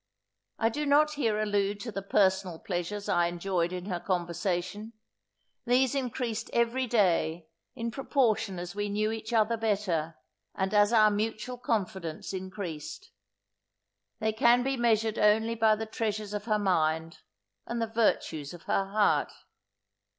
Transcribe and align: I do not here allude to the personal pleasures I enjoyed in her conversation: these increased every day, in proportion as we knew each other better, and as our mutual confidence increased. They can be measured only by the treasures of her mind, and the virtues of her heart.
I 0.57 0.69
do 0.69 0.87
not 0.87 1.11
here 1.11 1.39
allude 1.39 1.79
to 1.81 1.91
the 1.91 2.01
personal 2.01 2.57
pleasures 2.57 3.07
I 3.07 3.27
enjoyed 3.27 3.71
in 3.71 3.85
her 3.85 3.99
conversation: 3.99 4.93
these 5.67 5.93
increased 5.93 6.49
every 6.53 6.87
day, 6.87 7.49
in 7.75 7.91
proportion 7.91 8.57
as 8.57 8.73
we 8.73 8.89
knew 8.89 9.11
each 9.11 9.31
other 9.31 9.57
better, 9.57 10.17
and 10.55 10.73
as 10.73 10.91
our 10.91 11.11
mutual 11.11 11.59
confidence 11.59 12.33
increased. 12.33 13.11
They 14.17 14.33
can 14.33 14.63
be 14.63 14.75
measured 14.75 15.19
only 15.19 15.53
by 15.53 15.75
the 15.75 15.85
treasures 15.85 16.33
of 16.33 16.45
her 16.45 16.57
mind, 16.57 17.19
and 17.67 17.79
the 17.79 17.85
virtues 17.85 18.55
of 18.55 18.63
her 18.63 18.85
heart. 18.85 19.31